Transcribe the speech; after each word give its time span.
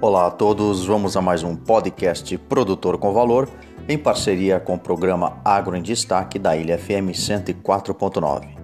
Olá 0.00 0.28
a 0.28 0.30
todos, 0.30 0.86
vamos 0.86 1.16
a 1.16 1.20
mais 1.20 1.42
um 1.42 1.56
podcast 1.56 2.38
Produtor 2.38 2.98
com 2.98 3.12
Valor, 3.12 3.48
em 3.88 3.98
parceria 3.98 4.60
com 4.60 4.76
o 4.76 4.78
programa 4.78 5.40
Agro 5.44 5.76
em 5.76 5.82
Destaque 5.82 6.38
da 6.38 6.56
Ilha 6.56 6.78
FM 6.78 7.10
104.9. 7.10 8.56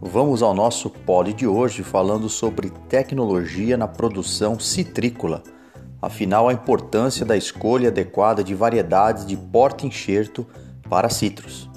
Vamos 0.00 0.44
ao 0.44 0.54
nosso 0.54 0.88
pod 0.88 1.32
de 1.32 1.44
hoje 1.44 1.82
falando 1.82 2.28
sobre 2.28 2.70
tecnologia 2.88 3.76
na 3.76 3.88
produção 3.88 4.60
citrícola, 4.60 5.42
afinal 6.00 6.48
a 6.48 6.52
importância 6.52 7.26
da 7.26 7.36
escolha 7.36 7.88
adequada 7.88 8.44
de 8.44 8.54
variedades 8.54 9.26
de 9.26 9.36
porta-enxerto 9.36 10.46
para 10.88 11.08
citros. 11.08 11.68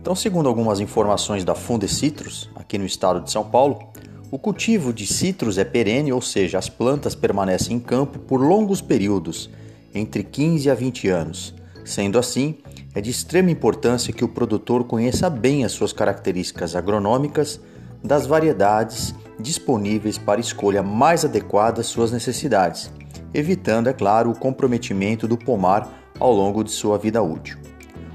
Então, 0.00 0.14
segundo 0.14 0.48
algumas 0.48 0.80
informações 0.80 1.44
da 1.44 1.54
Funde 1.54 1.88
Citrus, 1.88 2.48
aqui 2.54 2.78
no 2.78 2.86
estado 2.86 3.20
de 3.20 3.30
São 3.30 3.44
Paulo, 3.44 3.92
o 4.30 4.38
cultivo 4.38 4.92
de 4.92 5.06
citros 5.06 5.56
é 5.56 5.64
perene, 5.64 6.12
ou 6.12 6.20
seja, 6.20 6.58
as 6.58 6.68
plantas 6.68 7.14
permanecem 7.14 7.76
em 7.76 7.80
campo 7.80 8.18
por 8.18 8.40
longos 8.40 8.80
períodos, 8.80 9.48
entre 9.94 10.24
15 10.24 10.68
a 10.68 10.74
20 10.74 11.08
anos. 11.08 11.54
Sendo 11.84 12.18
assim, 12.18 12.58
é 12.94 13.00
de 13.00 13.10
extrema 13.10 13.50
importância 13.50 14.12
que 14.12 14.24
o 14.24 14.28
produtor 14.28 14.84
conheça 14.84 15.30
bem 15.30 15.64
as 15.64 15.72
suas 15.72 15.92
características 15.92 16.74
agronômicas 16.74 17.60
das 18.02 18.26
variedades 18.26 19.14
disponíveis 19.38 20.18
para 20.18 20.40
escolha 20.40 20.82
mais 20.82 21.24
adequada 21.24 21.80
às 21.80 21.86
suas 21.86 22.10
necessidades, 22.10 22.90
evitando, 23.32 23.88
é 23.88 23.92
claro, 23.92 24.30
o 24.30 24.38
comprometimento 24.38 25.28
do 25.28 25.36
pomar 25.36 25.88
ao 26.18 26.32
longo 26.32 26.64
de 26.64 26.70
sua 26.72 26.98
vida 26.98 27.22
útil. 27.22 27.58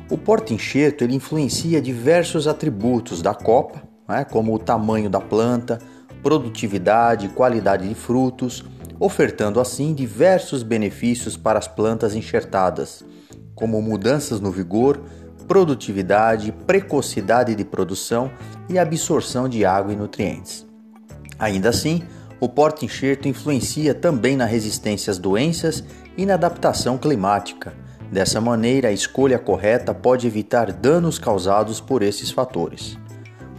O 0.09 0.17
porta-enxerto 0.17 1.03
ele 1.03 1.16
influencia 1.16 1.81
diversos 1.81 2.47
atributos 2.47 3.21
da 3.21 3.33
copa, 3.33 3.81
né, 4.09 4.25
como 4.25 4.53
o 4.53 4.59
tamanho 4.59 5.09
da 5.09 5.21
planta, 5.21 5.80
produtividade 6.21 7.25
e 7.25 7.30
qualidade 7.30 7.88
de 7.88 7.95
frutos, 7.95 8.63
ofertando 8.99 9.59
assim 9.59 9.94
diversos 9.94 10.64
benefícios 10.64 11.36
para 11.36 11.58
as 11.58 11.67
plantas 11.67 12.16
enxertadas, 12.16 13.03
como 13.55 13.81
mudanças 13.81 14.39
no 14.39 14.52
vigor, 14.52 15.02
produtividade, 15.47 16.52
precocidade 16.66 17.55
de 17.55 17.66
produção 17.66 18.31
e 18.69 18.77
absorção 18.80 19.49
de 19.49 19.66
água 19.66 19.92
e 19.92 19.95
nutrientes. 19.95 20.66
Ainda 21.38 21.69
assim, 21.69 22.03
o 22.39 22.47
porta-enxerto 22.47 23.27
influencia 23.27 23.94
também 23.94 24.38
na 24.38 24.45
resistência 24.45 25.11
às 25.11 25.17
doenças 25.17 25.83
e 26.16 26.25
na 26.25 26.36
adaptação 26.36 26.97
climática. 26.97 27.73
Dessa 28.11 28.42
maneira, 28.42 28.89
a 28.89 28.92
escolha 28.92 29.39
correta 29.39 29.94
pode 29.94 30.27
evitar 30.27 30.72
danos 30.72 31.17
causados 31.17 31.80
por 31.80 32.02
esses 32.02 32.30
fatores. 32.31 32.97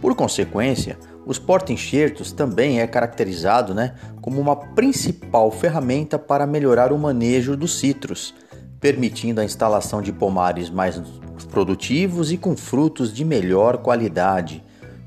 Por 0.01 0.15
consequência, 0.15 0.97
os 1.25 1.39
porta-enxertos 1.39 2.31
também 2.31 2.81
é 2.81 2.87
caracterizado 2.87 3.73
né, 3.73 3.95
como 4.21 4.39
uma 4.41 4.55
principal 4.55 5.49
ferramenta 5.51 6.19
para 6.19 6.45
melhorar 6.45 6.91
o 6.91 6.97
manejo 6.97 7.55
dos 7.55 7.79
citros, 7.79 8.33
permitindo 8.79 9.39
a 9.39 9.45
instalação 9.45 10.01
de 10.01 10.11
pomares 10.11 10.69
mais 10.69 11.01
produtivos 11.49 12.31
e 12.31 12.37
com 12.37 12.57
frutos 12.57 13.13
de 13.13 13.23
melhor 13.23 13.77
qualidade, 13.77 14.63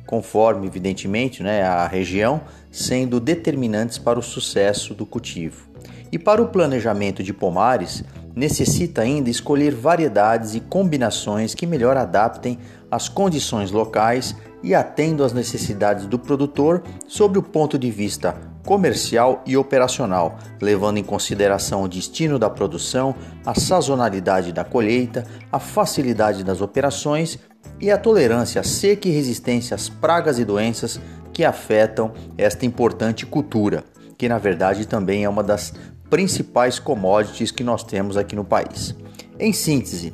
conforme, 0.07 0.67
evidentemente, 0.67 1.43
né, 1.43 1.63
a 1.63 1.87
região, 1.87 2.41
sendo 2.71 3.21
determinantes 3.21 3.99
para 3.99 4.19
o 4.19 4.23
sucesso 4.23 4.95
do 4.95 5.05
cultivo. 5.05 5.69
E 6.11 6.19
para 6.19 6.41
o 6.41 6.49
planejamento 6.49 7.23
de 7.23 7.35
pomares, 7.35 8.05
necessita 8.37 9.01
ainda 9.01 9.31
escolher 9.31 9.75
variedades 9.75 10.55
e 10.55 10.61
combinações 10.61 11.55
que 11.55 11.67
melhor 11.67 11.97
adaptem 11.97 12.59
as 12.91 13.09
condições 13.09 13.71
locais 13.73 14.37
e 14.63 14.75
atendo 14.75 15.25
às 15.25 15.33
necessidades 15.33 16.07
do 16.07 16.19
produtor 16.19 16.83
sob 17.09 17.39
o 17.39 17.43
ponto 17.43 17.79
de 17.79 17.91
vista 17.91 18.37
comercial 18.65 19.43
e 19.47 19.57
operacional, 19.57 20.39
levando 20.61 20.99
em 20.99 21.05
consideração 21.05 21.85
o 21.85 21.89
destino 21.89 22.39
da 22.39 22.51
produção, 22.51 23.15
a 23.45 23.55
sazonalidade 23.55 24.53
da 24.53 24.65
colheita, 24.65 25.25
a 25.51 25.59
facilidade 25.59 26.45
das 26.45 26.61
operações 26.61 27.39
e 27.81 27.91
a 27.91 27.97
tolerância 27.97 28.61
à 28.61 28.65
seca 28.65 29.09
e 29.09 29.13
resistência 29.13 29.75
às 29.75 29.89
pragas 29.89 30.39
e 30.39 30.45
doenças 30.45 31.01
que 31.33 31.45
afetam 31.45 32.13
esta 32.37 32.67
importante 32.67 33.25
cultura, 33.25 33.85
que 34.19 34.29
na 34.29 34.39
verdade 34.39 34.87
também 34.87 35.25
é 35.25 35.29
uma 35.29 35.45
das 35.45 35.73
principais 36.09 36.79
commodities 36.79 37.51
que 37.51 37.65
nós 37.65 37.83
temos 37.83 38.17
aqui 38.17 38.37
no 38.37 38.45
país. 38.45 38.95
Em 39.39 39.53
síntese, 39.53 40.13